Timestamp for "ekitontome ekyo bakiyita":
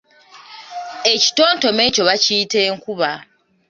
1.13-2.57